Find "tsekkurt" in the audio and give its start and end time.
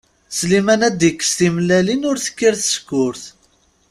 2.57-3.23